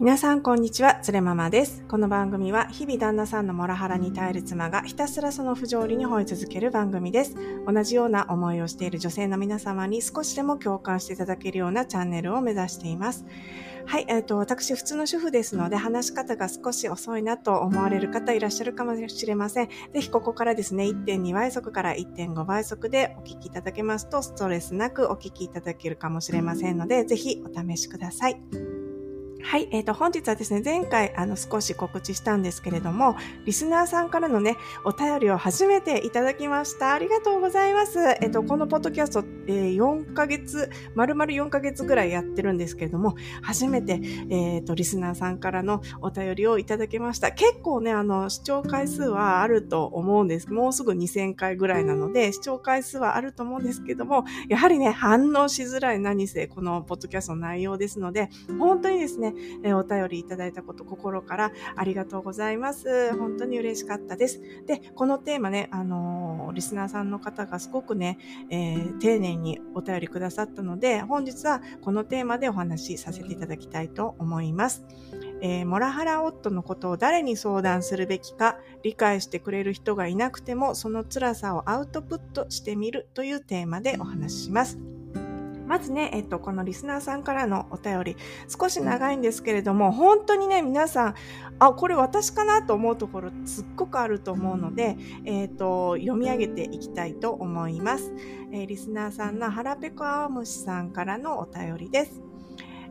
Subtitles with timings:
[0.00, 0.94] 皆さん、こんにちは。
[1.02, 1.84] つれママです。
[1.86, 7.36] この番組は、日々旦那さんのモラハラに耐える妻がひたすらその不条理に吠え続ける番組です。
[7.66, 13.26] 同じような思いをしている女性の皆様に少しでも共感していただけるようなチャンネルを目指しています。
[13.84, 19.68] はい、えっ、ー、と、私、普通の主婦ですので、話し方が少し遅いなと思われる方いらっしゃるかもしれません。
[19.68, 28.89] ぜひ、ここからですね、1.2倍速から1.5倍速でお聞きいただけますと、ストレスなくお聞きいただけるかもしれませんので、ぜひお試しください。
[29.42, 29.68] はい。
[29.70, 36.92] えっ、ー、と、本日はですね、前回、あの、少し告知したんですけれども、リスナーさんからのね、お便りを初めていただきました。
[36.92, 37.98] ありがとうございます。
[37.98, 44.00] えっ、ー、と、このポッドキャスト、えー、4ヶ月、丸々4ヶ月ぐらいやってるんですけれども、初めて、
[44.30, 47.32] えっ、と、リスナーさんからのお便りをいただきました。
[47.32, 50.52] 結構ね、あの、視聴回数はあると思うんです。
[50.52, 59.29] もうすぐ2000回ぐらいなので、視聴回数はあると思うんですけども、やはりね、反応しづらい何せ、このポッドキャストの内容ですので、本当にですね、
[59.62, 63.16] えお便りいただいたこと心からありがとうございます。
[63.16, 64.40] 本当に嬉しかったです。
[64.66, 68.18] で、このテーマね、あの、リスナーさんの方がすごくね、
[68.50, 74.84] えー、丁寧にお便りくださったので、本日はこのテーマでお話しさせていただきたいと思います。
[75.42, 84.99] えー、モラハラ夫のことを誰に相談するべきか、理解してくれる人がいなくても、その辛さをアウトプットしてみるというテーマでお話しします。
[85.70, 88.16] まずね、えっと、このリスナーさんからのお便り、
[88.48, 91.14] 少し長いんですけれども、本当にね、皆さん、
[91.60, 98.12] あ、これ私かなと思うところ、すっごくあると思うので、えっと、読み上げていきたいと思います。
[98.50, 102.29] えー、リスナーさんの腹ペコアオムシさんからのお便りです。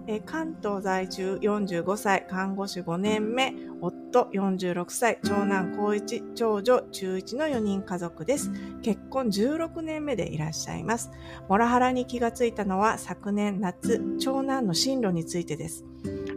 [0.08, 8.52] え関東在住45歳、看護師5年目、夫46歳、長男高1、長女中1の4人家族です。
[8.81, 11.11] 結婚16年目でいらっしゃいます。
[11.47, 15.86] モラハラに気がついたのは昨年夏、長男の進路についてです。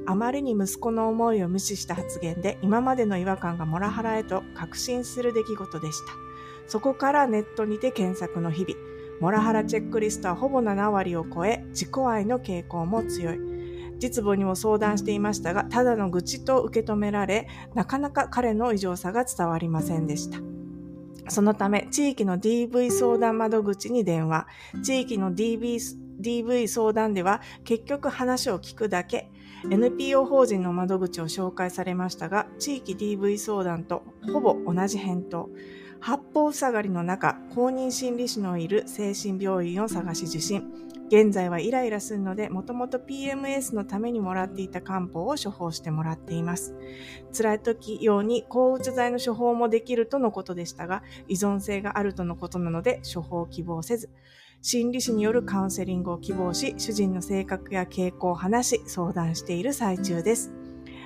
[0.06, 6.12] あまりに息子の思いを無視した発言で今までの違和感がモラハラへと確信する出来事でした。
[6.67, 8.74] そこからネットにて検索の日々。
[9.20, 13.52] モラハラチェックリストはほぼ7割を超え、自己愛の傾向も強い。
[14.02, 20.40] 実母にも相談していましたが、ただの愚痴と受け止められ、なかなか彼の異常さが伝わりませんでした。
[21.29, 24.48] そのため、地域の DV 相談窓口に電話、
[24.83, 25.79] 地域の DV,
[26.20, 29.30] DV 相談では結局話を聞くだけ、
[29.70, 34.02] NPO 法人の窓口を紹介されましたが、地域 DV 相談と
[34.33, 35.48] ほぼ同じ返答。
[36.01, 40.92] 八方塞がりの中、公認心理師のいる精神病院を探し受診。
[41.12, 46.74] 現在はイライラするので、もともと PMS のためにもらっていた漢方を処方してもらっています。
[47.36, 54.08] 辛い時用に抗うつ剤の処方もできるとのことでしたが、依存性があるとのことなので処方を希望せず、
[54.62, 60.51] 心理師によるカウンセリングを希望し、主人の性格や傾向を話し、相談している最中です。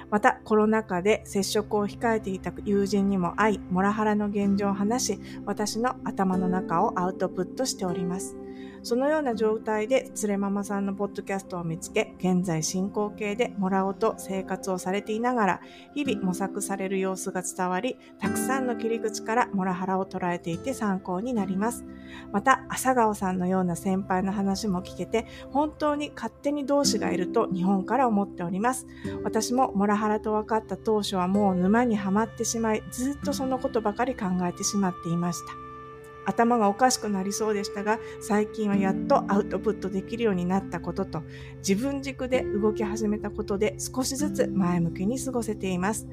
[0.09, 8.37] また、コロナ禍で接触を控えていた友人にも会い、モラハラの現状を話し、私の頭の中をアウトプットしております。
[8.87, 15.61] そのような状態で、つれママさんのポッドキャストを見つけ、現在進行形でもらおうと生活をされていながら、
[15.93, 21.85] 日々模索される様子が伝わり、たくさんの切り口からモラハラを捉えていて参考になります。
[22.31, 28.87] また、朝顔さんのような先輩の話も聞けて、本当に勝手に同志がいると日本から思っております。
[29.25, 35.66] 私もモラハラと分かった当初はもう沼にはまってしまい、ずっとそのことばかり考えてしまっていました。
[36.27, 41.23] 頭がおかしくなりそうでしたが、最近はやっとアウトプットできるようになったことと、
[41.59, 46.07] 自分軸で動き始めたことで少しずつ前向きに過ごせています。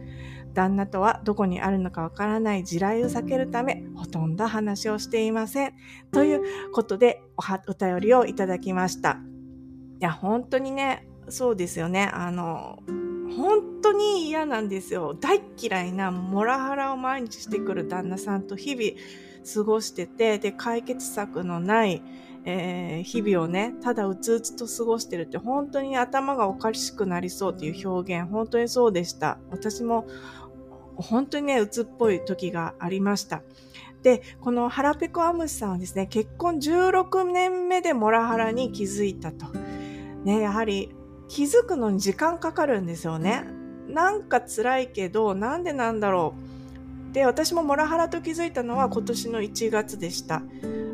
[0.53, 5.73] 旦那とはどこにあるのかわからない地雷を避けるため、ほとんど話をしていません。
[6.11, 9.19] ということでお、便りをいただきました。
[9.99, 12.09] いや、本当にね、そうですよね。
[12.13, 12.79] あの、
[13.35, 15.15] 本当に嫌なんですよ。
[15.19, 18.91] 大嫌いなモラハラを毎日してくる旦那さんと日々、
[19.43, 22.01] 過ごしてて、で、解決策のない、
[22.45, 29.37] えー、日々をね、ただうつうつと過ごしてるって本当に頭がおかしくなりそうっていう表現、本当にそうでした。
[29.49, 30.05] 私も
[30.95, 33.41] 本当にね、うつっぽい時がありました。
[34.03, 39.45] で、この腹ペコアムシさんはですね、結婚16年目でモラハラに気づいたと。
[40.23, 40.93] ね、やはり
[41.27, 43.45] 気づくのに時間かかるんですよね。
[43.87, 46.52] なんか辛いけど、なんでなんだろう。
[47.13, 50.41] で、私もモラハラと気づいたのは今年の1月でした。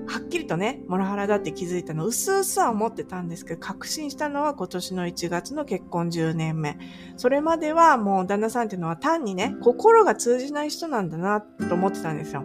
[0.08, 6.78] はっきりとね、モラハラだって気づいたの、うすうすは思ってたんですけど、確信したのは今年の1月の結婚10年目。
[7.16, 12.44] それまではもう旦那さんっていうのは単にね、心が通じない人なんだなと思ってたんですよ。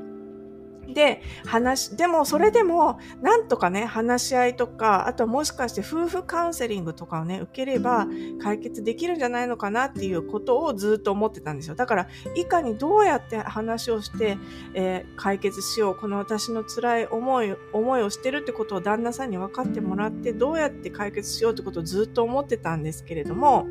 [0.88, 8.06] で、話、でもそれでも、なんとかね、話し合いとか、あとはもしかして夫婦カウンセリングとかをね、受ければ
[8.42, 11.74] 解決できるんじゃないのかなっていうことをずっと思ってたんですよ。
[11.74, 14.36] だから、いかにどうやって話をして、
[14.74, 15.94] えー、解決しよう。
[15.94, 23.66] この私の辛い思い、思いをしてるってことを旦那さんに分かってもらって、どうやって解決しようってことをずっと思ってたんですけれども、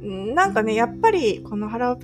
[0.00, 1.96] なんかね、やっぱり、この腹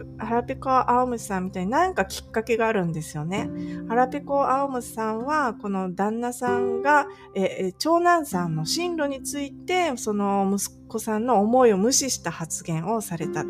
[0.42, 3.48] ペコ青虫さんみたいになんかきっかけがあるんですよね。
[3.88, 13.44] 腹ペコ青虫さんは、この旦那さんが、え長男さんの進路について、その息子さんの思いを無視した発言をされた。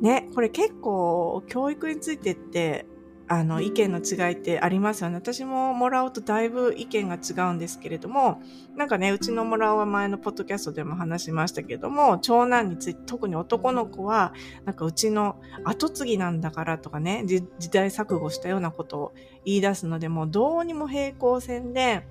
[0.00, 2.86] ね、これ結構、教育についてって、
[3.28, 5.16] あの、意見の違いってありますよね。
[5.16, 8.40] 私ももらおうとだいぶ意見が違うんですけれども、
[8.76, 14.32] なんかね、うちのもらおうは前のポッドキャストでも話しましたけども、長男について、特に男の子は、
[14.64, 19.14] なんかうちの後継ぎなんだからとかね、時代錯誤したようなことを
[19.44, 22.06] 言い出すので、もうどうにも平行線で、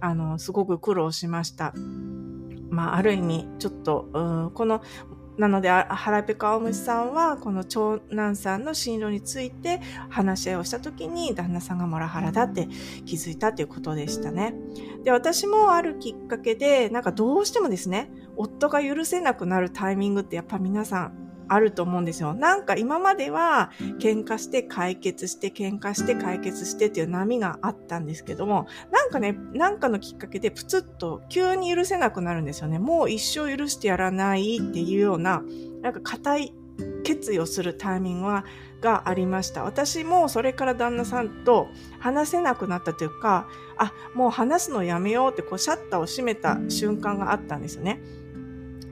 [0.00, 1.74] あの、すごく苦労しました。
[2.70, 4.82] まあ、ある意味、ちょっと、この
[5.36, 12.68] なので、腹ペコ青虫さんは、この長男さんの進路について話し合いをしたときに、旦那さんがモラハラだって
[13.04, 14.54] 気づいたということでしたね。
[15.02, 22.34] で、私もあるきっかけで、なんかどうしてもですね、夫が許せなくなるタイミングってやっぱ皆さんあると思うんですよ。
[22.34, 32.78] なんか今までは喧嘩して解決して喧嘩して解決してっていう波があったんですけども、なんかね、なんかのきっかけでプツッと急に許せなくなるんですよね。
[32.78, 35.42] もう一生許してやらないっていうような、
[35.82, 36.54] なんか固い
[37.04, 38.44] 決意をするタイミングは
[38.80, 39.64] がありました。
[39.64, 41.68] 私もそれから旦那さんと
[41.98, 43.48] 話せなくなったというか、
[43.78, 48.00] あ、もう話すのやめようってこうシャッターを閉めた瞬間があったんですよね。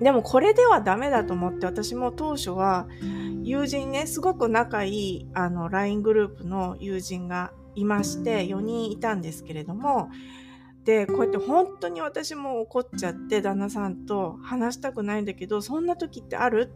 [0.02, 2.86] でもこれではダメだと思って私も当初は
[3.42, 10.10] 友人ね、すごく仲いいあの LINE グループの友人がいまして4人いたんですけれども、
[10.84, 16.72] で、こうやって本当に私も怒っちゃって旦那さんと話したくないんだけど、そんな時ってある？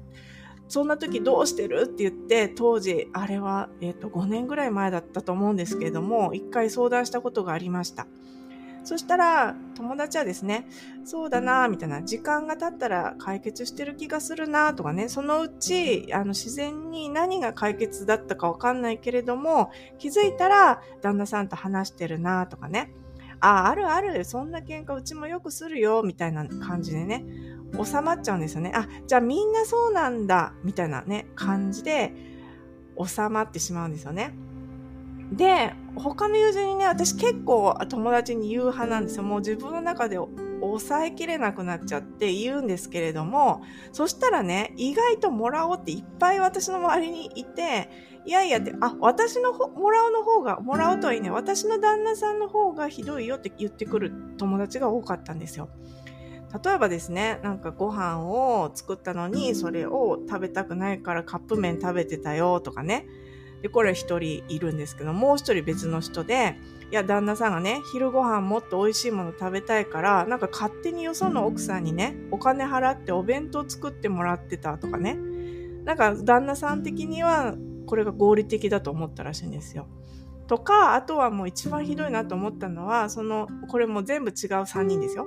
[0.68, 1.82] そんな時どうしてる？
[1.82, 8.06] って言って、当時、あれは、えっ、ー、と、5年ぐらい前だったと思うんですけれども、一回相談したことがありました。
[8.86, 10.68] そしたら、友達はですね、
[11.04, 22.92] そうだな、みたいな、時間が経ったら解決してる気がするな、とかね、そのうち、あの、自然に何が解決だったかわかんないけれども、気づいたら、旦那さんと話してるな、とかね、
[23.40, 27.24] あ、あるある、そんな喧嘩うちもよくするよ、みたいな感じでね、
[27.84, 28.70] 収まっちゃうんですよね。
[28.72, 32.12] あ、じゃあみんなそうなんだ、みたいなね、感じで
[33.04, 34.32] 収まってしまうんですよね。
[35.32, 39.22] で、他の友人にね、私結構友達に言う派なんですよ。
[39.24, 40.18] もう自分の中で
[40.60, 43.62] 抑えきれなくなっちゃって言うんですけれども、
[43.92, 47.90] そしたらね、意外ともらおうっていっぱい私の周りにいて、
[48.24, 55.68] いやいやって、あ、私の、もらうの方が、もらうとはいいね、私の旦那さんの方がひどいよって言ってくる友達が多かったんですよ。
[56.64, 63.06] 例えばですね、なんかご飯を作ったのに、それを食べたくないからカップ麺食べてたよとかね。
[63.66, 66.56] で、これ一人いるんですけど、もう一人別の人で、
[66.92, 75.18] いや、旦那さんがね、昼ご飯もっと美味しいもの食べたいから、なんか勝手によその奥さんにね、お金払ってお弁当作ってもらってたとかね。
[75.84, 79.88] なんか旦那さん的にはこれが合理的だと思ったらしいんですよ。
[80.46, 85.26] とか、あとはもう一番ひどいなと思ったのは、その、これも全部違う3人ですよ。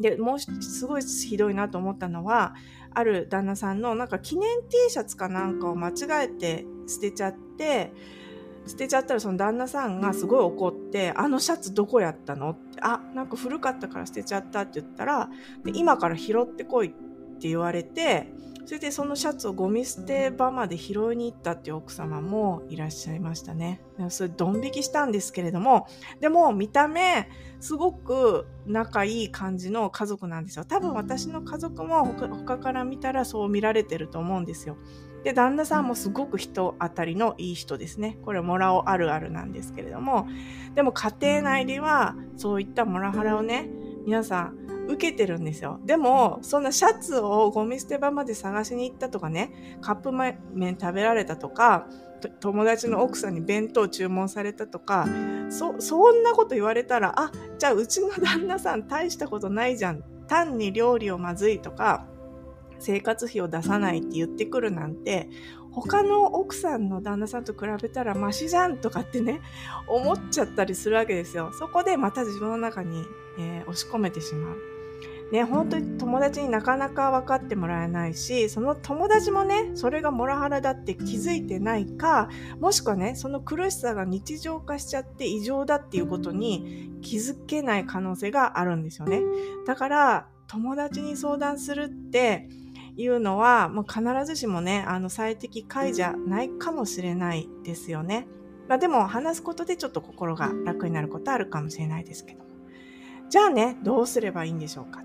[0.00, 2.54] で、もうすごいひどいなと思ったのは、
[2.94, 7.92] ある旦那さんのなんか記念 T シャツかなんかを間違えて捨てちゃって、
[8.66, 15.28] 捨てちゃったらその旦那さんがすごい怒って、あのシャツどこやったのって、あ、なんか古かったから捨てちゃったって言ったら、
[15.64, 16.90] で今から拾ってこいっ
[17.38, 18.32] て言われて、
[18.66, 23.82] それでそのシャツをゴミ捨て場まで拾いに行ったっていう奥様もいらっしゃいましたね。
[24.08, 25.86] それドン引きしたんですけれども、
[26.20, 27.28] でも見た目
[27.60, 30.64] すごく仲いい感じの家族なんですよ。
[30.64, 34.76] 多分私の家族も他から見たらそう見られてると思うんですよ。
[35.24, 38.18] で、旦那さんもすごく人当たりのいい人ですね。
[38.24, 40.26] これモラオあるあるなんですけれども、
[40.74, 43.68] でも家庭内ではそういったモラハラをね、
[44.04, 45.80] 皆さん受けてるんですよ。
[45.84, 51.86] でも、そんなシャツをゴミ捨て場まで探しに行ったとかね、カップ麺食べられたとか、
[52.40, 55.06] 友達の奥さんに弁当注文されたとか、
[55.50, 60.02] そ、そんなこと言われたら、あ、じゃあうちの旦那さん大したことないじゃん。
[60.26, 62.06] 単に料理をまずいとか、
[62.78, 65.28] 生活費を出さないって言ってくるなんて、
[65.74, 69.40] 他の奥さんの旦那さんと比べたらマシじゃんとかってね、
[69.88, 71.52] 思っちゃったりするわけですよ。
[71.52, 73.04] そこでまた自分の中に、
[73.38, 74.74] えー、押し込めてしまう。
[75.32, 82.28] ね、本当に友達になかなか分かってもらえないし、その友達もね、それがモラハラだって気づいてないか、
[82.60, 89.22] もしくはね、その苦しさが日常化しちゃって異常だっていうことに気づけない可能性があるんですよね。
[89.66, 92.48] だから、友達に相談するって、
[92.96, 98.26] いうのは、まあ必ずしもね、あの最適解じゃないかもしれないですよね。
[98.68, 102.44] まあでも話すことでちょっと心が楽になることあるかもしれないですけども。
[103.28, 105.02] じゃあね、どうすればいいんでしょうか。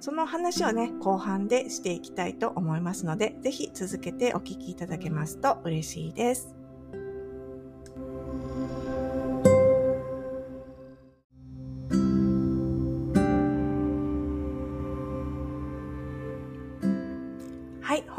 [0.00, 6.61] その話をね、後半でしていきたいと思いますので、ぜひ続けてお聞きいただけますと嬉しいです。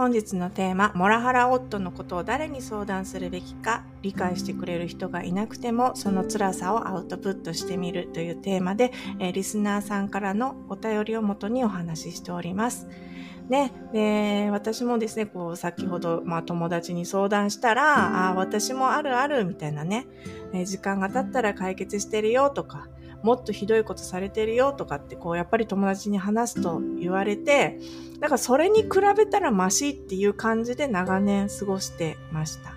[0.04, 12.90] 本日のテーマ、モラハラ夫のことを誰に相談するべきか、理解してくれる人がいなくても、その辛さをアウトプットしてみるというテーマで、えー、リスナーさんからのお便りをもとにお話ししております。
[13.48, 20.08] ね、で、私もですね、こう、先ほど、まあ、友達に相談したら、あ私もあるある、みたいなね、
[20.54, 22.90] え時間が経ったら解決してるよとか、
[23.24, 27.80] もっとひどいことされてるよとかってこうやっぱり友達に話すと言われて、
[28.20, 32.74] だかそれに比べたらマシっていう感じで長年過ごしてました。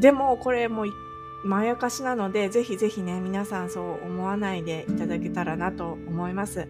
[0.00, 0.86] でもこれもう
[1.44, 6.66] まやかしなので、ぜひぜひね、皆さんそう思わないでいただけたらなと思います。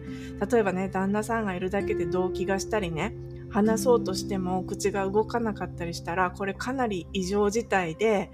[0.51, 3.15] 例えばね、旦那さんがいるだけで動機がしたりね、
[3.49, 8.31] 話そうとしても口が動かなかったりしたら、これかなり異常事態で、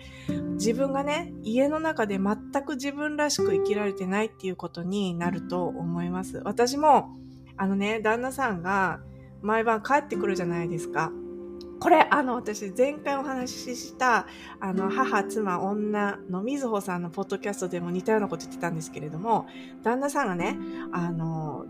[0.54, 6.42] 自分がね、家の中で全く自分らしく生きられてないっていうことになると思います。
[6.44, 7.16] 私も、
[7.58, 9.00] あのね、旦那さんが
[9.42, 11.12] 毎晩帰ってくるじゃないですか。
[11.80, 14.26] これ、あの、私、前回お話しした、
[14.62, 19.48] あの、母、妻、女のみずほさんのポッドキャストでも似たようなこと言ってたんですけれども、
[19.84, 20.58] 旦那さんがね、
[20.94, 21.66] あの、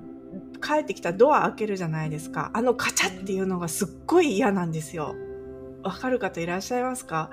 [0.61, 2.51] 帰ってきたドア開けるじゃないですか。
[2.53, 5.15] あのカチャっていうのがすっごい嫌なんですよ。
[5.83, 7.29] わかる方いらっしゃいますか？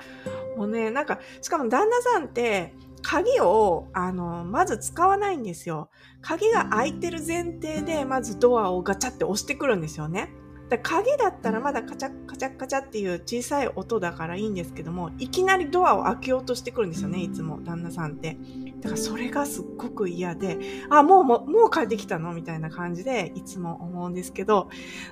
[0.57, 5.89] もうね、なんか、しかも旦那さんって、鍵を、あの、まず使わないんですよ。
[6.21, 10.33] 鍵が開いてる前提で、まずドアをガチャって押してくるんですよね。
[10.71, 18.39] だ鍵だったらまだカチャカチャカチャっていう小さい音だからいいんですけども、いきなりドアを開けようとしてくるんですよね、いつも、旦那さんって。
[18.81, 20.59] だからそれがすっごく嫌で、
[20.89, 24.69] あ、もう、もう、もう帰ってきたのみたいな感じで、いつも思うんですけど、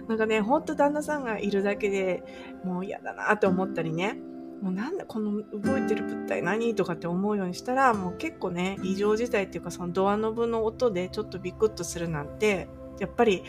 [0.06, 2.22] なんかね、ほんと旦那さんがいるだけで
[2.64, 4.16] もう嫌だなって思ったりね、
[4.62, 12.68] もうなんだこの動いてる物体何とかって思うようにしたら、もう結構ね、異常事態っていうかそのドアノブの音でちょっとビクッとするなんて、
[13.00, 13.42] やっぱり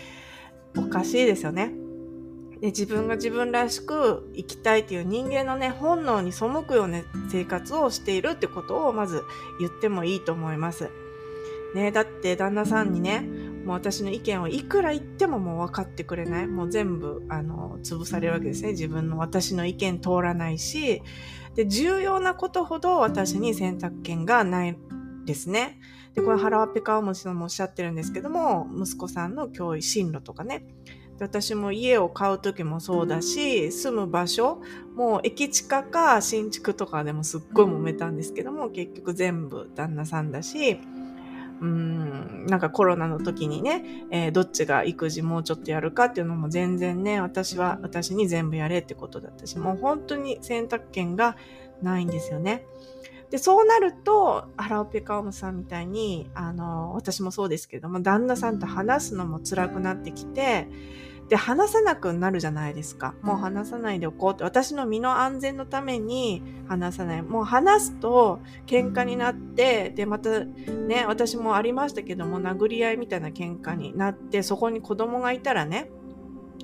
[0.77, 1.78] おかしいですよね。
[2.61, 7.01] で自分が自分らしく生きたいっていう人間のね、本能に背くような
[7.31, 9.23] 生活をしているってことをまず
[9.59, 10.89] 言ってもいいと思います。
[11.73, 13.21] ね、だって旦那さんにね、
[13.65, 16.47] もう私の意見をいくら言ってももう分かってくれない。
[16.47, 18.69] もう全部、あの、潰されるわけですね。
[18.69, 21.01] 自分の私の意見通らないし、
[21.55, 24.77] で、重要なことほど私に選択権がない
[25.25, 25.79] ですね。
[26.15, 30.65] で、これ腹ワペカオムシさんもおっしゃってるんですけども、息子さんの教育進路とかね、
[31.19, 34.61] 私も家を買う時もそうだし、住む場所
[34.95, 40.79] も駅近か新築とかでもすっごい揉めたんですけども、結局全部旦那さんだし、
[41.61, 51.35] うん、なんかコロナの時にね、えー、どっちが育児もうちょっとやるかっていうのも全然ね、私は、私に全部やれってことだったし、もう本当に選択権が
[51.81, 52.65] ないんですよね。
[53.29, 60.67] で、そうなると、アラオペカオムさんみたいに、あの、私もそうですけども、旦那さんと話すのも辛くなってきて、
[61.29, 63.13] で、話さなくなるじゃないですか。
[63.21, 64.43] もう話さないでおこうって。
[64.43, 67.21] 私の身の安全のために話さない。
[67.21, 75.91] もう話すと喧嘩になって、で、またね、私もありましたけども、殴り合いみたいな喧嘩になって、そこに子供がいたらね、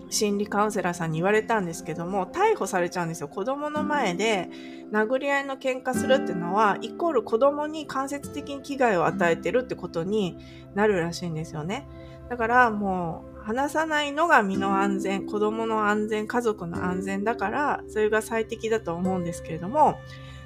[0.10, 3.28] 心理カウンセラーさんに言われたんですけども、逮捕されちゃうんですよ。
[3.28, 4.50] 子供の前で
[4.92, 10.38] 殴り合いの喧嘩するっていうのは、イコール子供に間接的に危害を与えてるってことに
[10.74, 11.88] なるらしいんですよね。
[12.30, 20.00] だからもう、話さないのが身の安全、子供の安全、家族の安全だから、それが最適だと思うんですけれども、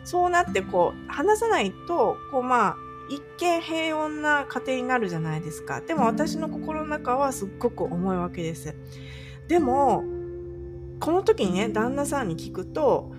[0.03, 2.75] そうなってこう、話さないと、こうまあ、
[3.09, 5.81] 一見平穏な家庭になるじゃないですか。
[5.81, 8.75] でも私の心の中はすっごく重いわけです。
[9.47, 10.03] でも、
[10.99, 13.13] この時にね、旦那さんに聞くと、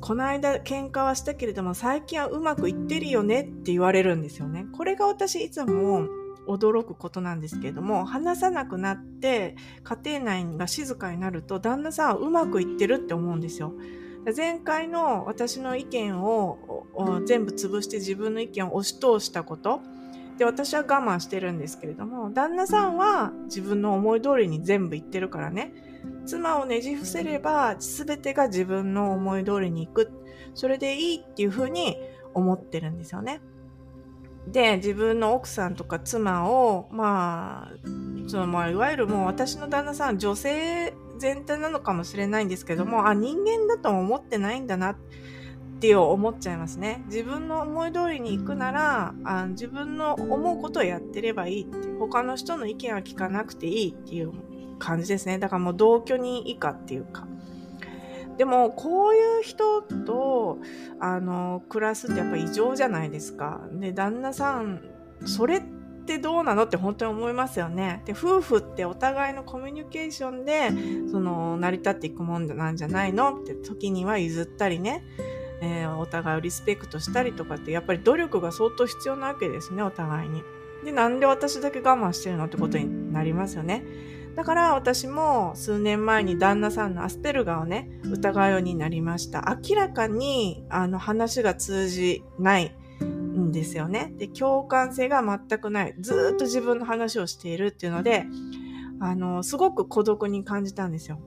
[0.00, 4.66] この間喧嘩はしたけれども最近はうまくいってるよねって言われるんですよね。
[4.72, 6.08] これが私いつも
[6.46, 13.74] 驚くことなんですけれども、話さなくなって家庭内が静かになると旦那さんはうまくいってるって思うんですよ。
[14.36, 16.86] 前回の私の意見を
[17.26, 19.80] 全部潰して自分の意見を押し通したこと
[20.38, 25.72] で、私は我慢してるんですけれども、旦那さんは自分の思い通りに全部言ってるからね、
[26.26, 30.10] 妻をねじ伏せれば全てが自分の思い通りに行く。
[30.54, 31.96] それでいいっていうふうに
[32.34, 33.40] 思ってるんですよね。
[34.46, 44.96] で、自分の奥さんとか妻を、まあ、そのまあ、いわゆるもう私の旦那さん、女性全体なのかもしれないんですけども、あ、人間だと思ってないんだなっ
[45.80, 47.02] て思っちゃいますね。
[47.06, 54.32] 自分の思い通りに行くなら、あ自分の思うことをやってればいいって、他の人の意見は聞かなくていいっていう
[54.78, 55.38] 感じですね。
[55.38, 57.26] だからもう同居人以下っていうか。
[58.36, 60.58] でも、こういう人と、
[61.00, 63.60] あの、暮らすってやっぱ異常じゃないですか。
[63.72, 64.82] で、旦那さん、
[65.24, 65.62] それっ
[66.06, 68.02] てどうなのって本当に思いますよね。
[68.04, 70.70] で、夫婦ってお互いのコミュニケーションで、
[71.10, 75.04] その、成り立っていくもんなんじゃないのって時には譲ったりね、
[75.62, 80.42] えー、お互いをリスペクトしたりとかって、やっぱり努力が相当必要なわけですね、お互いに。
[80.84, 83.84] で、なんで私だけ我慢してるのってことになりますよね。
[84.36, 89.58] だから私も数年前に旦那さんのアスペルガーをね、疑うようになりました。
[89.66, 94.12] 明らかにあの話が通じないんですよね。
[94.18, 95.94] で、共感性が全くない。
[95.98, 98.26] ずっと自分の話をしているっていうので、
[99.00, 101.18] あの、すごく孤独に感じたんですよ。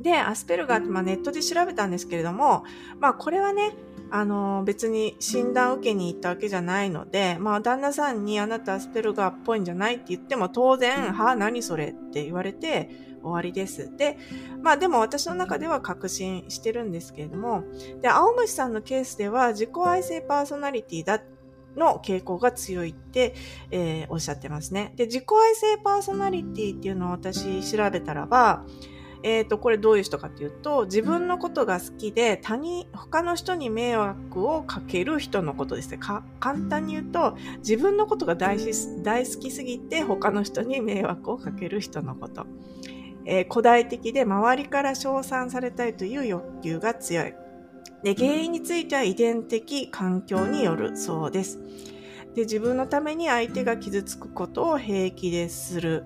[0.00, 2.64] で、アスペルガーって、まあ、ネットで調べたんですけれども、
[2.98, 3.74] まあ、これはね、
[4.10, 12.90] あの、別に診断受けに行ったわけじゃないので、まあ、旦那さんにあなたアスペルガーっぽいんじゃないって言っても、当然、はあ、何それって言われて
[13.22, 13.94] 終わりです。
[13.96, 14.18] で、
[14.62, 17.64] まあ、でも私の中では確信してるんですけれども、
[18.00, 21.22] で、青虫さんのケースでは、自己愛性パーソナリティだ
[21.76, 23.34] の傾向が強いって、
[23.70, 24.92] えー、おっしゃってますね。
[24.96, 28.64] で、自己愛性パーソナリティっていうのを私調べたらば、
[29.22, 35.98] えっ、ー、と、これどういう人かっていうと、自分のことが好きで、他人、他の人に迷惑をかける人のことですね。
[35.98, 38.58] か簡単に言うと、自分のことが大
[39.02, 42.46] 大好きすぎて、他の人に迷惑をかける人のこと。
[43.26, 47.34] えー、古代的で周りから称賛されたいという欲求が強い。
[48.02, 51.58] で、原因については遺伝的環境によるそうです。
[52.34, 56.04] で、自分のために相手が傷つくことを平気でする。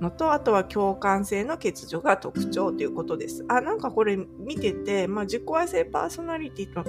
[0.00, 3.44] のと、あとは共感性の欠如が特徴ということです。
[3.48, 6.80] あ、なんかこれ見てて、まあ、自己愛性パーソナリティと、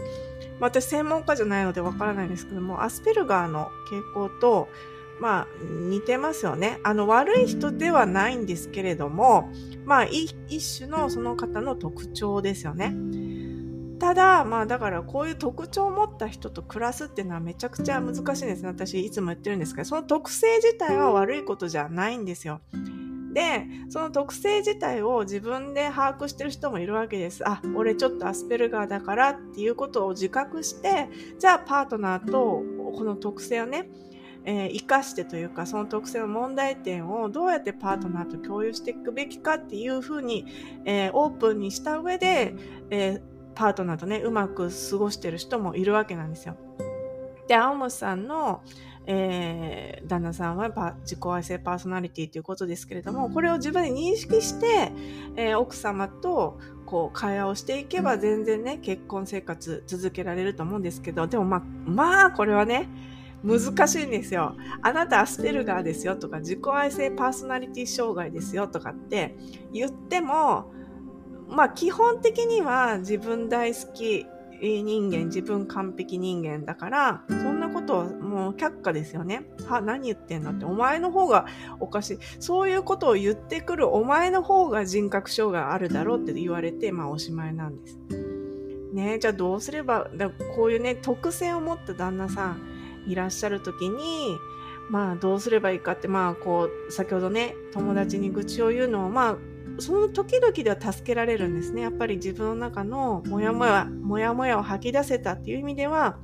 [0.60, 4.70] まあ、私専門家じゃないのでわからないんですけども、アスペルガーの傾向と、
[5.20, 6.80] まあ、似てますよね。
[6.84, 9.52] あの、悪い人ではないんですけれども、
[9.86, 10.36] まあ、一
[10.78, 12.96] 種のその方の特徴ですよね。
[14.02, 18.70] ただ、まあだからこういう特徴を持った人と暮らすっていうのはめちゃくちゃ難しいんですね。
[18.70, 22.62] 私いつも言ってるんですけど、その特性自体は悪いことじゃないんですよ。
[23.34, 27.48] で、その特性自体を自分で把握してる人もいるわけです。
[27.48, 32.63] あ、俺ちょっとアスペルガーだからっていうことを自覚して、じゃあパートナーと
[32.96, 33.89] この特性をね、
[34.44, 40.46] えー、生かしてというか、その特性の問題点をどうやってパートナーと共有していくべきかっていうふうに、
[40.86, 42.56] えー、オープンにした上で、
[42.89, 43.22] えー、
[43.54, 46.56] パートナーとね、うまく過ごしてる人もいるわけなんですよ。
[47.48, 48.62] で、青本さんの、
[49.08, 50.70] えー、旦那さんは
[51.02, 54.92] 自己愛性パーソナリティということですけれども、これを自分で認識して、
[55.36, 62.90] えー、奥様とこう会話をしていけば全然ね、結婚生活続けられると思うんですけど、でもまあ、まあ、これはね、
[63.44, 64.56] 難しいんですよ。
[64.84, 69.36] あなたアスペルガーですよとか、自己愛性パーソナリティ障害ですよとかって
[69.74, 70.72] 言っても、
[71.50, 74.28] まあ基本的には自分大好き
[74.62, 79.46] 人間、自分完璧人間だから、そんなことはもう却下ですよね。
[79.68, 81.46] は、何言ってんのって、お前の方が
[81.80, 82.18] おかしい。
[82.40, 88.00] そういうことを言ってくるお前の方が人格障害あるだろうって言われて、まあおしまいなんです。
[88.94, 92.62] ねじゃあどうすれば、だこういうね、特性を持った旦那さん
[93.08, 94.38] いらっしゃるときに、
[94.90, 99.38] まあどうすればいいかって、まあこう、先ほどね、友達に愚痴を言うのを、まあ
[99.80, 101.82] その時々では助けられるんですね。
[101.82, 106.18] やっぱり自分の中のモヤモヤ、モヤモヤを吐き出せたっていう意味では、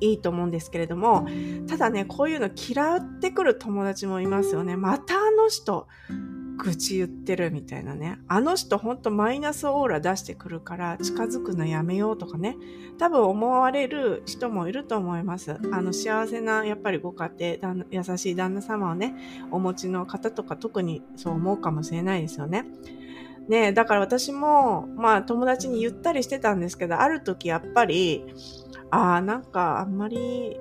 [0.00, 1.26] いいと思うんですけれども、
[1.68, 4.76] ただね、こういうの嫌ってくる友達もいますよね。
[4.76, 5.86] またあの人、
[6.56, 8.18] 愚痴言ってるみたいなね。
[8.28, 12.56] あの人ほんとマイナスオーラ出してくるから近づくのやめようとかね。
[12.98, 15.58] 多分思われる人もいると思います。
[15.72, 19.14] あの幸せなやっぱりご家庭、優しい旦那様をね、
[19.50, 22.66] お持ちの方とか特にそう思うかもしれないですよね。
[23.48, 28.24] ねだから私も、まあ友達に言ったりしてたんですけど、ある時やっぱり、
[28.90, 30.58] ああ、なんかあんまり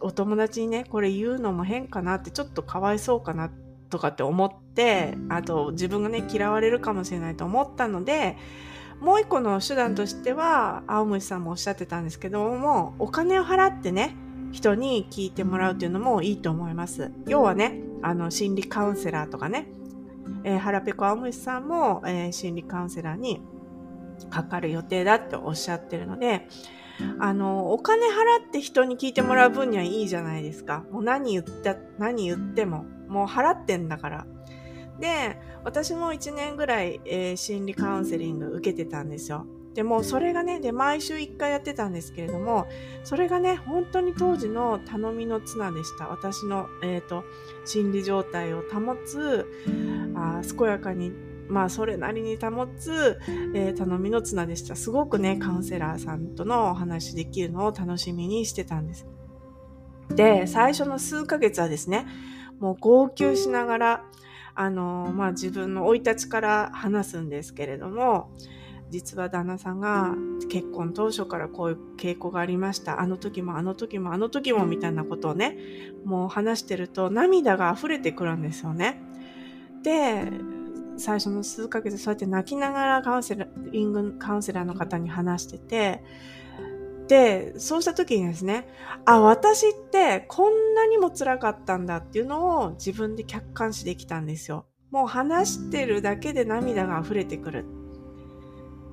[0.00, 3.50] お友達にね、これ言うのも変かなって、ちょっとかわいそうかな
[3.90, 8.36] とかって思って、あと自分がね、嫌われるかもしれないと思ったので、
[9.00, 14.16] もう一個の手段としては、青虫さんもおっしゃってたんですけども、お金を払ってね、
[14.52, 17.10] 人に聞いてもらうっていうのもいいと思います。
[17.26, 19.68] 要はね、あの、心理カウンセラーとかね、
[20.44, 23.40] えー、腹ペコ青虫さんも、えー、心理カウンセラーに
[24.30, 26.48] かかる予定だっておっしゃってるので、
[27.18, 30.84] あの、お金払って人に聞いてもらう分にはいいじゃないですか。
[30.90, 34.26] もう何言った、何言っても、もう払ってんだから。
[34.98, 39.46] で、私も1年ぐらい、えー、心理カウンセリング受けてたんですよ。
[39.76, 42.66] でもそれがね、で、毎週1回やってたんですけれども、
[43.04, 46.08] それがね、本当に当時の頼みの綱でした。
[46.08, 47.24] 私の、え、ー、と、
[47.66, 49.46] 心理状態を保つ、
[50.14, 51.12] あ健やかに、
[51.48, 53.18] まあ、それなりに保つ、
[53.54, 54.76] えー、頼みの綱でした。
[54.76, 59.06] すごくね、カウンセラーさんとのお話できるのを楽しみにしてたんです。
[60.08, 62.06] で、最初の数ヶ月はですね、
[62.60, 64.04] もう号泣しながら、
[64.54, 68.30] あの、まあ、自分の生い立ちから話すんですけれども、
[68.96, 70.14] 実は旦那さんが
[70.48, 72.98] 結婚当初からこういう傾向がありました。
[72.98, 75.58] あの時もあの時もあの時もみたいなことをね、
[76.06, 79.02] もう話してると涙が溢れてくるんですよね。
[79.82, 80.32] で、
[80.96, 86.02] 最初の数ヶ月そうやって泣きながらカウンセラリング、カウンセラーの方に話してて、
[87.06, 88.66] で、そうした時にですね、
[89.04, 94.64] あ、私ってこんなにも辛かったんだっていうのを自分で客観視できたんですよ。
[94.90, 97.66] もう話してるだけで涙が溢れてくる。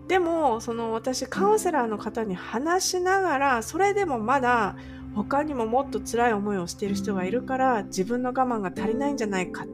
[0.08, 4.76] でも、その私カウンセラーの方に話しながら、それでもまだ
[5.16, 9.66] 他にももっと辛い思いをしている人がいるから自分の我慢が足りないんじゃないか。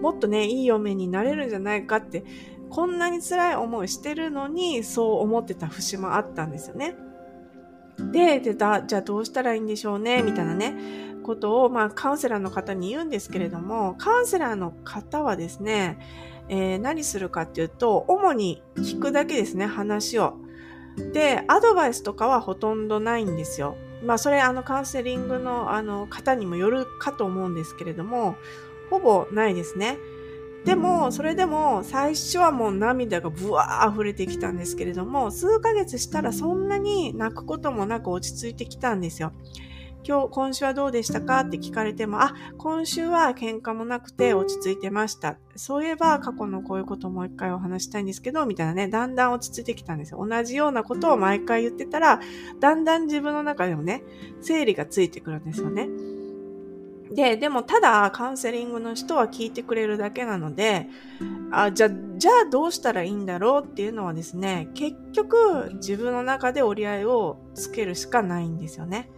[0.00, 2.24] もっとね、いい嫁になれるんじゃないかって、
[2.70, 6.96] こんなに辛い思いしてるのにそう思ってた節もあったんですよね。
[8.10, 10.74] で、でだじゃあどうしたらいいんでしょうね、みたいなね、
[11.22, 15.98] ことを、まあ、カウンセラーの方に言うんですけれども、カウンセラーの方はですね、
[16.48, 20.34] えー、何するかっていうと、主に聞くだけですね、話を。
[21.12, 23.76] で、アドバイスとかはほとんどないんですよ。
[24.04, 28.36] まあ、それ、あの、カウンセリングの、あの、方にもよるかと思うんですけれども、
[28.90, 29.98] ほぼないですね。
[30.64, 39.32] でも、それでも、最初はもう涙がブワー溢れてきたんですけれども、数ヶ月したらそんなに泣くこともなく落ち着いてきたんですよ。
[40.04, 41.40] 今日、今週はどうでしたか？
[41.40, 45.36] って聞かれても、あ、今週は喧嘩もなくて落ち着いてました。
[45.54, 50.26] そういえば過去のこういうことをもう一回お話したいんですけど、みたいなね、だんだん落ち着いてきたんですよ。
[50.26, 52.20] 同じようなことを毎回言ってたら、
[52.58, 54.02] だんだん自分の中でもね、
[54.40, 55.88] 整理がついてくるんですよね。
[57.12, 60.88] で、でもただカウンセリングの人は聞いてくれるだけなので、
[61.50, 69.10] あじゃ、じゃあどうしたらいいんだろうっていうのはですね、結局自分の中で折り合いをつけるしかないんですよね。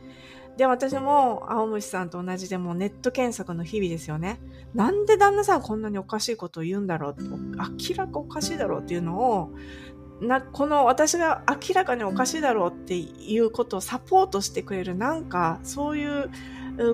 [0.56, 4.40] で、私も青虫さんと同じでもうネット検索の日々ですよね。
[4.74, 9.50] なんで旦那さんこんなにおかしいことを言うんだろう明らかおかしいだろうっていうのを、
[10.20, 16.30] な、この私が明らかにおかしいだろうっていうことをサポートしてくれるなんかそういう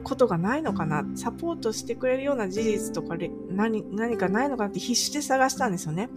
[0.04, 3.16] ことがないのかなサポートしてくれるような事実とか
[3.50, 6.08] 何何かないのかなって必死で探したんですよね。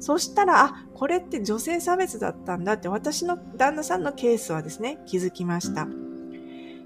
[0.00, 5.86] そしたら、あ、これって女性差別だったんだって私の旦那さんのケースはですね、気づきました。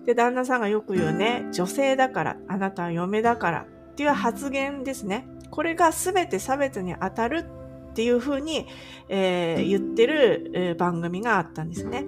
[0.09, 5.29] で、旦那さんがよく言うね、女性だから、あなたは嫁だからっていう発言ですね。
[5.51, 7.45] これが全て差別に当たる
[7.91, 8.67] っていうふうに、
[9.11, 12.07] えー、言ってる、えー、番組があったんですね。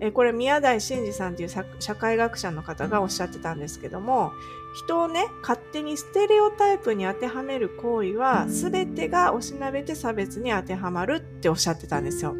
[0.00, 4.32] えー、これ宮台真司さんという社会学者の方がおっしゃってたんですけども、
[4.74, 12.34] 人をね、勝手にステレオタイプに当てはめる行為は、全てがおしなべて差別に当てはまるっておっしゃってたんですよ。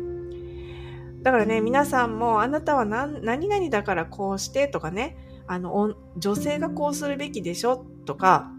[1.27, 5.17] だからね、皆さんもあなたは何何々だからこうしてとかね、
[5.49, 8.53] あの、女性がこうするべきでしょとか、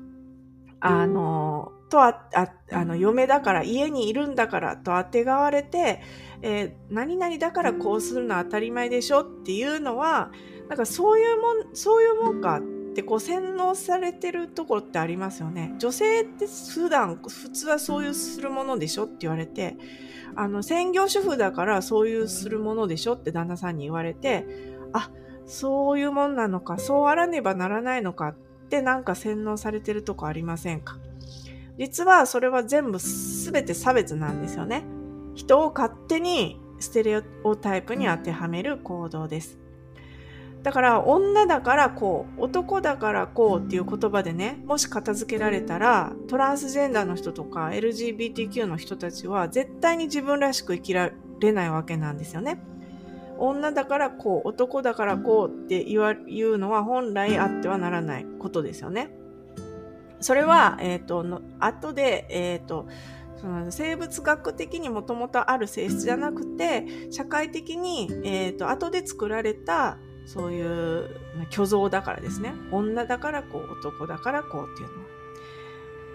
[0.81, 6.01] あの、とあ、ああの、嫁だから、家にいるんだからとあてがわれて、
[6.41, 10.31] えー、何々だからこうするのは当たり前でしょっていうのは、
[10.67, 12.61] なんかそういうもん、そういうもんかっ
[12.97, 15.75] てこう洗脳されてるところってありますよね。
[15.77, 19.77] 女性って普段、普通はそういうするものでしょって言われて、
[20.35, 24.47] あの、専業主婦だからそういうするものでしょって旦那さんに言われて、
[24.93, 25.11] あ、
[25.45, 28.35] そういうもんなのか、そうあらねばならないのかっ
[28.67, 30.97] てなんか洗脳されてるとこありませんか？
[31.77, 34.83] 実はそれは全部すべて差別なんですよね。
[35.35, 39.59] 人を勝手にステレオタイプに当てはめる行動です。
[40.67, 52.59] だから女だからこう、男だからこうっていう言葉でね、もし片付けられたら、トランスジェンダーの人とか LGBTQ の人たちは絶対に自分らしく生きられないわけなんですよね。
[53.37, 59.09] 女だからこう、男だからこうって言わ言うのは本来あってはならないことですよね。
[60.19, 62.87] それは、えっ、ー、と、の後で、えっ、ー、と、
[63.37, 71.09] その生物学的にもともとある性質じゃなくて、社会的に、え、ー、と、後で作られたそういう
[71.49, 72.53] 虚像だからですね。
[72.71, 75.07] 女だからこう、男だからこうっていうのは。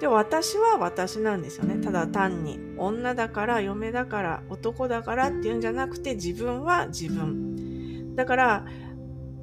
[0.01, 1.83] で、私は私なんですよね。
[1.83, 8.15] ただ単に、女だから、嫁だから、男だからっていうんじゃなくて、自分は自分。
[8.15, 8.67] だから、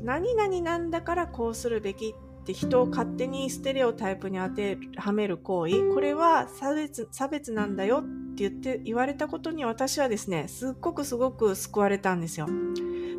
[0.04, 12.48] 何々なんだからこうするべきって人を勝手にステレオタイプに当てはめる行為、これは差別、差別なんだよって言って、言われたことに私はですね、すっごくすごく救われたんですよ。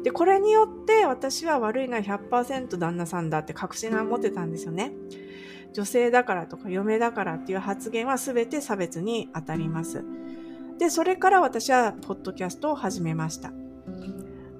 [0.02, 4.92] で、これによって私は悪いのは100%旦那さんだって確信が持ってたんですよね。
[5.72, 10.04] 女性だからとか嫁だからっていう発言は全て差別に当たります。
[10.78, 13.52] で、それから私はポッドキャストを始めました。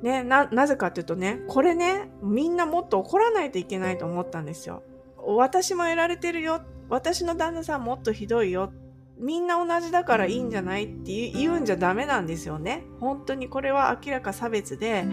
[0.03, 4.83] ね、な、なぜかっていうとね、これね、みんなもっと怒らないといけないと思ったんですよ。
[5.17, 6.61] 私も得られてるよ。
[6.89, 8.73] 私の旦那さんもっとひどいよ。
[9.21, 12.85] みんな同じだからいいんじゃないって言うんじゃダメなんですよね。
[12.99, 15.05] 本当にこれは明らか差別で、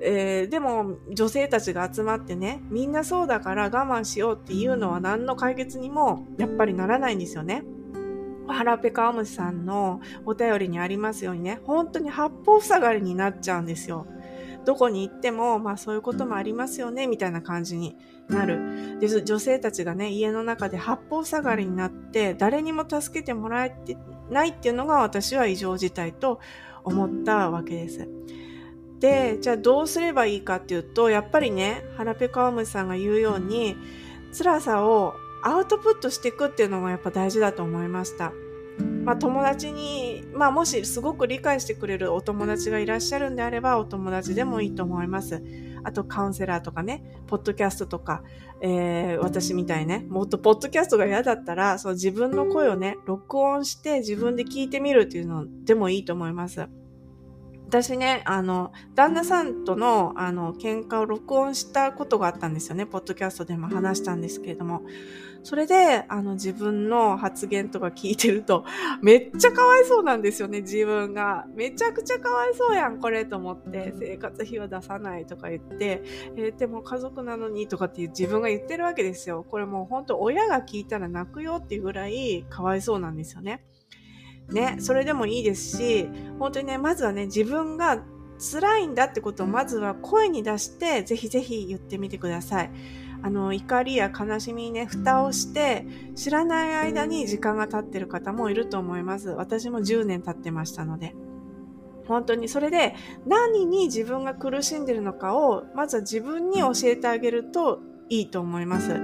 [0.00, 7.64] えー、でも女性たちが集まってね、みんなそうだから我慢しようっていうのは何の解決にもやっぱりならないんですよね。
[8.48, 14.06] ハラペカオムシさんのお便りにありますようにね、本当に八方塞がりになっちゃうんですよ。
[14.64, 17.96] どこに行っても、まあそういうこともありますよね、みたいな感じに
[18.28, 18.98] なる。
[19.00, 23.96] で、女性たちがね、家の中で八方塞がりになって、誰にも助けてもらえて
[24.30, 26.40] ないっていうのが私は異常事態と
[26.84, 28.08] 思ったわけです。
[28.98, 33.76] で、じゃあどうすればいいかっていうと、やっぱりね、ハラペカオムさんが言うように、
[34.36, 38.32] 辛さをアウトプットしていくっていうのがやっぱ大事だと思いました。
[39.04, 45.42] まあ、友達に、まあ、もしすごく理解してくれるお友達がいらっしゃるんであれば、お友達でもいいと思います。
[45.82, 48.22] あと、カウンセラーとかね、ポッドキャストとか、
[48.60, 56.68] えー、私みたいね、もっとポッドキャストが嫌だったら、その自分の声をね、録音して自分で聞いてみるっていうのでもいいと思います。
[57.68, 62.86] 私ね、あの、旦那さんとの、あの、喧嘩を録音したことがあったんですよね。
[62.86, 64.82] ポッドキャストでも話したんですけれども。
[65.42, 68.64] それで、あの、自分の発言とか聞いてると、
[69.02, 71.46] めっちゃかわいそうなんですよね、自分が。
[71.54, 76.02] めちゃくちゃかわいそうやん、これと思って、生活費は出さないとか言って、
[76.36, 79.44] えー、でも家族なのにとかっていう自分が言ってるわけですよ。
[79.48, 83.64] これもう本当親が聞いたら泣くよっていうぐらいかわいそうなんですよね。
[84.50, 88.02] ね、それでもいいですし、本当にね、まずはね、自分が
[88.38, 92.70] 辛いんだってことをまずは声に出して、ぜひぜひ言ってみてください。
[93.22, 99.30] あの、怒りや悲しみにね、蓋をして、知らない間に時間が経ってる方もいると思います。
[99.30, 101.14] 私も10年経ってましたので。
[102.06, 102.94] 本当にそれで
[103.26, 108.96] 何に自分が苦しんでるのかをまずは自分に教えてあげるといいと思います。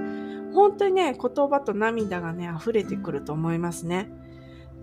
[0.53, 4.09] 本当にね、言葉と涙がね、溢れてくると思いますね。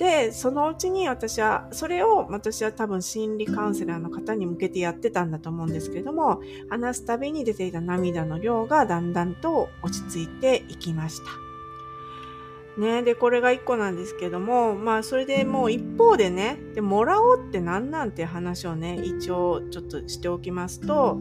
[0.01, 12.81] で、そのうちに私は、それを私は多分心理カウンセラーの方に向けてやってたんだと思うんですけれども、話すたびに出ていた涙の量がだんだんと落ち着いていきました。
[12.81, 21.21] ね、で、これが一個なんですけども、まあ、それでもう一方でね、で、もらおうって何なんて話をね、一応ちょっとしておきますと、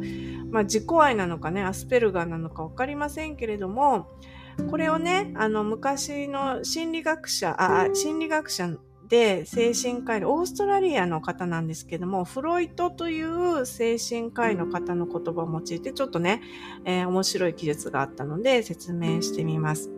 [0.52, 4.08] まあ、自己愛なのかね、アスペルガーなのかわかりませんけれども、
[4.64, 8.78] これをね、あの、昔の心理学者、あ、心理学者
[9.10, 16.42] で精神科医のオーストラリアの方なんですけども、フロイトという精神科医の方の言葉を用いて、ちょっとね、
[16.86, 19.90] えー、面白い記述があったので説明してみます。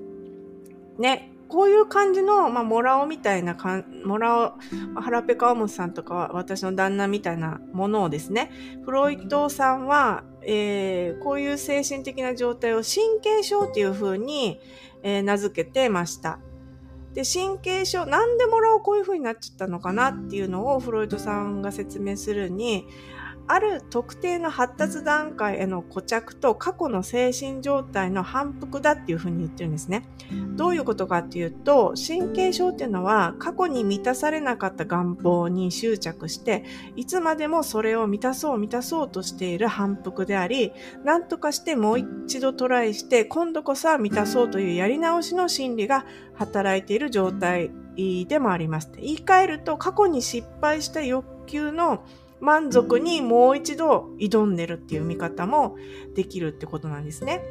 [0.97, 4.55] ね、こういう感じの、まあ、モラオみたいなかん、モラ
[4.95, 8.49] オ、ハラペカオムさんとかは私の旦那みたいなものをですね、
[8.85, 14.61] フロイトさんは、えー、こういう精神的な状態を神経症っていう風に、
[15.03, 16.39] えー、名付けてました。
[17.13, 22.87] で、神経症、なんでもらおこういう風になっちゃったのかなっていうのをフロイトさんが説明するに、
[23.51, 30.05] ある特定の発達段階への固着と過去の精神状態の反復だっていうふうに言ってるんですね。
[30.55, 36.63] どういうことかっていうと、神経症っていうのは過去に満たされなかった願望に執着して、
[36.95, 40.71] いつまでもそれを満たそう満たそうとしている反復であり、
[41.03, 48.89] 何とかしてもう一度トライして、今度こそは満たそうというやり直しの心理が働いている状態でもあります。
[48.95, 52.05] 言い換えると、過去に失敗した欲求の
[52.41, 55.77] 満足にもう一度挑んでるっていう見方も
[56.15, 57.41] できるってことなんですね。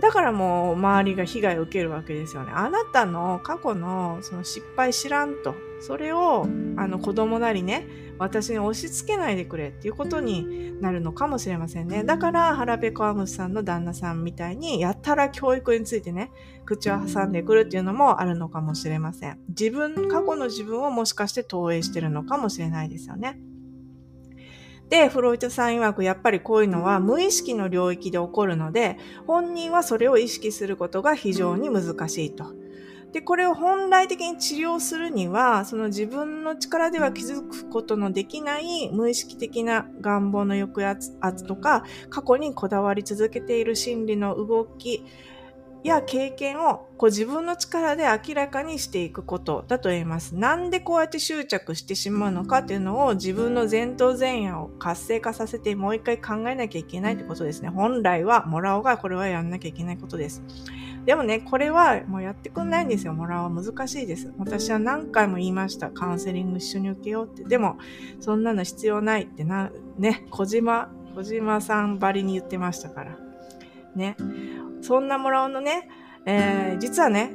[0.00, 2.52] だからもう周りが被害を受けるわけですよね。
[2.52, 5.54] あなたの過去のその失敗知らんと。
[5.80, 7.86] それをあの子供なりね、
[8.18, 12.04] 私に押し付けないでくれっていうことになるのかもしれませんね。
[12.04, 16.30] だから腹ペコアムスさんの旦那さんみたいにやったら教育についてね、
[16.64, 19.38] 口を挟んでくるっていうのもあるのかもしれません。
[19.48, 23.38] 自分、過去の自分をもしかして投影してるのかもしれないですよね。
[24.88, 32.52] で、フロイトさん曰くやっぱりこういうのは無意識の領域で起こるので、本人はそれを意識することが非常に難しいと。
[33.12, 40.84] で、これを本来的に治療するには、その自分の力では気づくことのできない無意識的な願望の抑
[41.20, 45.04] 圧とか、過去にこだわり続けている心理の動き、
[45.84, 50.34] や経験をこう自分の力で明らかにしていくことだと言います。
[50.34, 57.68] なんでこうやって執着してしまうのかっていうのを自分の前頭前野を活性化させてもう一回考えなきゃいけないってことですね。
[57.68, 60.42] 本来はもらおうがこれはやんなきゃいけないことです。
[61.04, 63.12] でもね、これはもうやってくんないんですよ。
[63.12, 64.32] もらおう難しいです。
[64.38, 65.90] 私は何回も言いました。
[65.90, 67.44] カウンセリング一緒に受けようって。
[67.44, 67.76] でも、
[68.20, 73.18] そんなの必要ないってな、ね、小島、小島さんばりに言ってましたから。
[73.94, 74.16] ね。
[74.84, 75.88] そんなもらおうのね、
[76.26, 77.32] えー、実はね、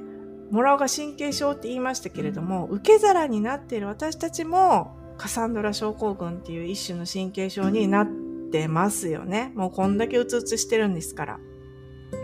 [0.52, 8.08] もらおうが神経症って言いましたけれども、受け皿になっている私たちも、カサンドラ症候群っていう一種の神経症になっ
[8.52, 9.52] てますよね。
[9.56, 11.40] もうこんだけうつうつしてるんですから。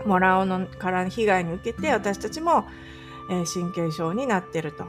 [0.06, 2.64] もらおうのから被害に受けて私たちも、
[3.30, 4.84] えー、神経症になってると。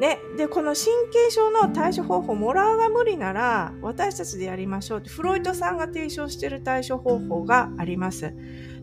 [0.00, 8.32] ね、で、この神経症の対処方法、もらうが無理なら私たちでやりましょうって、フロイトさんが提唱している対処方法があります。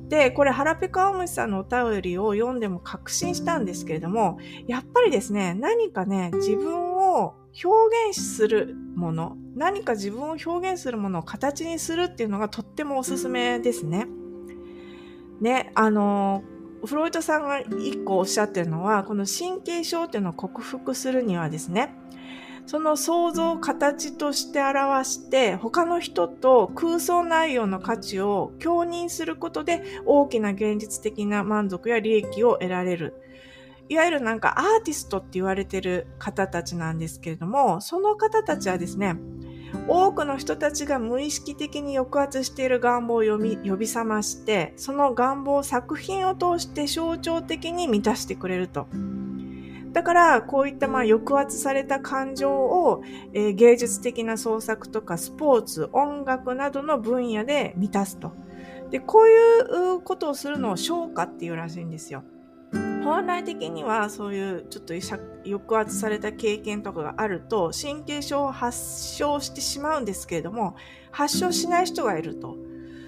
[0.08, 14.08] で、これ、腹ペカオムシさんのお便りを読んでも確信したんですけれども、やっぱりですね、何かね、自分を表現するもの、何か自分を表現するものを形にするっていうのがとってもおすすめですね。
[15.42, 16.44] ね、あの、
[16.86, 21.94] フロイトさんが一個おっしゃってるのは、この神経症っていうのを克服するにはですね、
[22.68, 33.16] その想像を形として表して、他の人と空想内容の価値を共認することで大きな現実的な満足や利益を得られる。
[33.88, 39.16] いわゆるなんかアーティストって言われてる方たちなんですけれども、その方たちはですね、
[39.88, 48.88] 多くの人たちが無意識的に抑圧している願望を呼び呼び覚まして、その願望を作品を通して象徴的に満たしてくれると。
[49.98, 53.02] だから、こういったまあ抑圧された感情を、
[53.34, 58.32] えー、芸術的な創作とかスポーツ、音楽などの分野で満たすと。
[58.92, 62.24] で、こういうことをするのを昇華っていうらしいんですよ。
[63.04, 70.76] 本来的にはそういうちょっと抑圧された経験とかがあると神経症を発症してしまうんですけれども
[71.10, 72.56] 発症しない人がいると。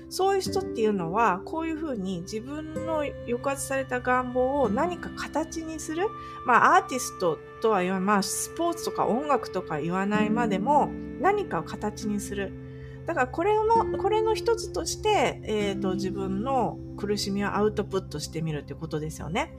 [0.10, 6.08] そういう人っていうのは、こういうふうに自分の抑圧された願望を何か形にする。
[6.46, 10.90] まあ、アーティストとは言わない、まあ、スポーツとか音楽とか言わないまでも、
[11.22, 12.52] 何かを形にする。
[13.06, 19.54] だから、これの、これの一つとして、えっ、ー、と、自分の苦しみをアウトプットしてみるってことですよね。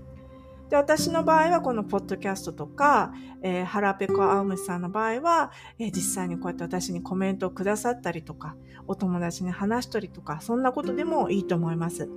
[0.70, 8.56] で、私の場合はこのポッドキャストとか、えー、ハラペコアウムさんの場合は、えー、実際にこうやって私にコメントをくださったりとか、
[8.86, 12.08] お友達に話したりとか、そんなことでもいいと思います。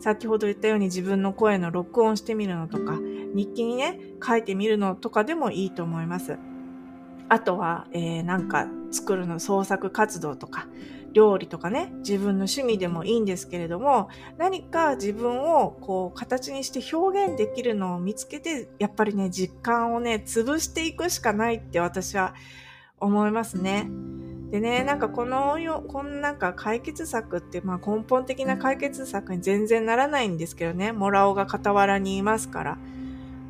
[0.00, 2.98] 先ほど言ったように自分の声の録音してみるのとか、
[3.34, 6.38] 日記にね、書いてみるのとかでもいいと思います。
[7.28, 10.68] あとは、えー、なんか作るの創作活動とか、
[11.18, 22.34] 料理とかね、自分の趣味でもいいんですけれども、何か自分をこう形にして表現できるのを見つけて、やっぱりね、実感をね、潰していくしかないって私は
[23.00, 23.90] 思いますね。
[24.52, 32.78] でね、なんかこのよ、このなんか解決策って、まあ根本的な解決策に全然ならないんですけどね、モラオが傍らにいますから。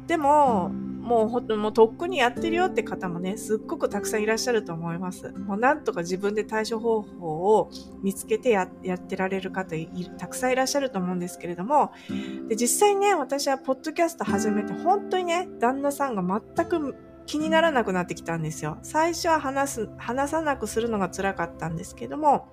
[0.06, 5.30] でも、もうほんと、もうとっくにやってるよって方もね、すっごくたくさんいらっしゃると思います。
[5.32, 7.70] もうなんとか自分で対処方法を
[8.02, 9.74] 見つけてややってられる方
[10.18, 11.92] たくさんいらっしゃると思うんですけれども、
[12.48, 16.94] で実際ね、私はポッドキャスト始めて、本当にね、旦那さんが全く
[17.26, 18.78] 気にならなくなってきたんですよ。
[18.82, 22.48] 最初は話す、話さなくするのが辛かったんですけども、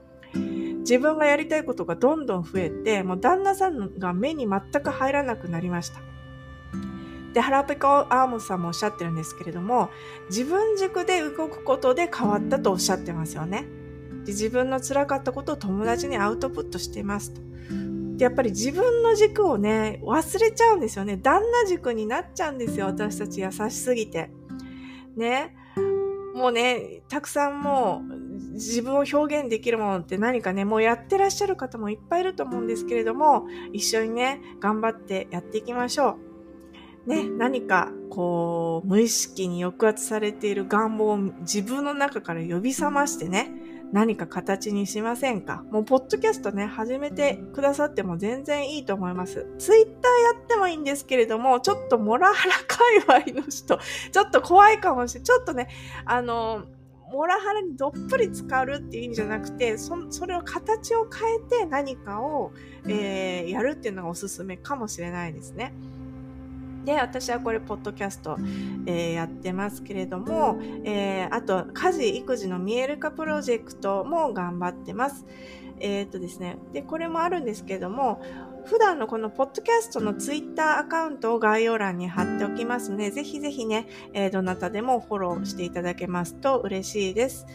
[0.80, 6.00] 自分がやりたいことがどんどん増えて、もう旦那さんが目に全く入らなくなりました。
[7.36, 9.90] で、ハラペカアーモンさんもおっしゃってるんですけれども、
[10.30, 13.66] 自分軸で動くことで変わったとおっしゃってますよね。
[14.24, 17.42] で自分の辛かったことを友達にアウトプットしてますと。
[18.16, 21.18] で、やっぱり自分の軸をね、忘れちゃうんですよね。
[21.18, 22.86] 旦那軸になっちゃうんですよ。
[22.86, 24.32] 私たち優しすぎて。
[25.18, 25.54] ね。
[26.34, 36.35] もうね、たくさんもう自分を表現できるものって何かね、もうやってらっしゃる方もいっぱいいると思うんですけれども、一緒にね、頑張ってやっていきましょう。
[37.06, 43.52] ね、何かこう無意識に抑圧されている願望を自分の中から呼び覚ましてね、
[43.92, 45.64] 何か形にしませんか？
[45.72, 49.46] もう、ポッドキャストね、始めてくださっても全然いいと思います。
[49.60, 49.94] ツイッター
[50.36, 52.56] やってもいいんですけれども、ちょっとモラハラ
[53.06, 53.80] 界隈の人、
[54.12, 55.26] ちょっと怖いかもしれない。
[55.26, 55.68] ちょっとね、
[56.06, 56.66] あの、
[57.12, 62.52] モラハラにどっぷり浸かるっていう意味じゃなくて、そそれを形を変えて何かを、
[62.88, 65.74] えー、やるっていうのがおすすめかもしれないですね。
[66.86, 68.38] で、私はこれ、ポッドキャスト、
[68.86, 75.26] えー、やってますけれども、えー、あと、家事、育児の見える化プロジェクトも頑張ってます。
[75.80, 78.22] えっ、とですね、で、これもあるんですけども、
[78.66, 87.46] 普段のこのポッドキャストのツイッターアカウントを概要欄に貼っておきますので、ぜひぜひね、えー、どなたでもフォローしていただけますと嬉しいです。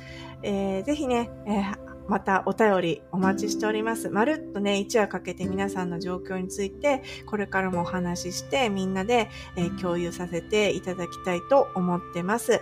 [0.42, 4.10] えー、ぜひね、えー、またお便りお待ちしております。
[4.10, 12.60] まるっとね、一夜かけて皆さんの状況について、これからもお話しして、みんなで、えー、共有させていただきたいと思ってます。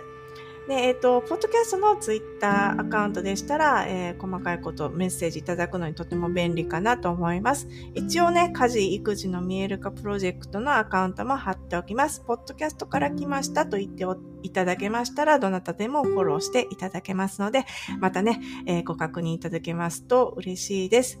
[0.69, 7.67] で、えっ、ー、と、ポッドキャストのツイッターアカウントでしたら、えー、細かいことメッセージいただくのにとても便利かなと思います。
[7.95, 12.21] 一応ね、家事、育児の見える化プロジェクトのアカウントも貼っておきます。
[12.21, 14.05] ポッドキャストから来ましたと言って
[14.43, 17.65] いただけましたら、どなたでもフォローしていただけますので、
[17.99, 21.19] またね、えー、ご確認いただけますと嬉しいです。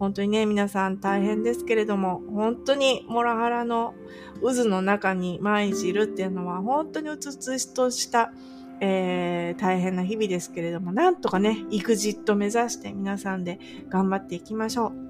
[0.00, 3.94] 本当にね、皆さん大変ですけれども、本当にモラハラの
[4.42, 8.32] 渦の中に毎日いるっていうのは、本当にうつつしとした
[8.80, 13.58] えー、大変な日々ですけれども、なんとかね、育児と目指して皆さんで
[13.88, 15.08] 頑張っていきましょう。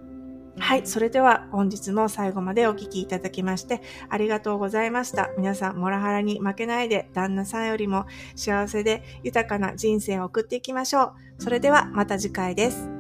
[0.61, 0.87] はい。
[0.87, 5.31] それでは本日も最後までお聴きいただきましてありがとうございました。
[5.39, 11.13] 皆さん、モラハラに負けないで旦那さんよりも幸せで豊かな人生を送っていきましょう。
[11.39, 12.98] それではまた次回です。